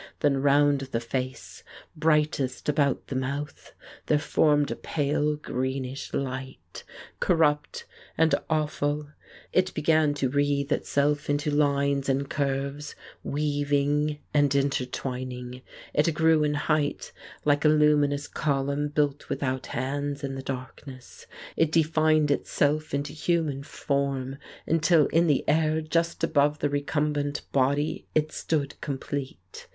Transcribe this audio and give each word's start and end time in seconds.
Then 0.21 0.41
round 0.41 0.79
the 0.79 0.99
face, 0.99 1.63
brightest 1.95 2.67
about 2.67 3.05
the 3.05 3.15
mouth, 3.15 3.71
there 4.07 4.17
formed 4.17 4.71
a 4.71 4.75
pale 4.75 5.35
greenish 5.35 6.11
light, 6.11 6.83
corrupt 7.19 7.85
and 8.17 8.33
awful. 8.49 9.09
It 9.53 9.71
began 9.75 10.15
to 10.15 10.27
wreathe 10.27 10.71
itself 10.71 11.29
into 11.29 11.51
lines 11.51 12.09
and 12.09 12.27
curves, 12.27 12.95
weav 13.23 13.71
ing 13.71 14.17
and 14.33 14.51
intertwining; 14.55 15.61
it 15.93 16.11
grew 16.15 16.43
in 16.43 16.55
height, 16.55 17.11
like 17.45 17.63
a 17.63 17.67
lumin 17.69 18.11
ous 18.11 18.25
column 18.27 18.87
built 18.87 19.29
without 19.29 19.67
hands, 19.67 20.23
in 20.23 20.33
the 20.33 20.41
darkness; 20.41 21.27
it 21.55 21.71
defined 21.71 22.31
itself 22.31 22.91
into 22.95 23.13
human 23.13 23.61
form, 23.61 24.37
until 24.65 25.05
in 25.09 25.27
the 25.27 25.47
air 25.47 25.79
just 25.79 26.23
above 26.23 26.57
the 26.57 26.69
recumbent 26.71 27.43
body 27.51 28.07
it 28.15 28.31
stood 28.31 28.81
complete. 28.81 29.67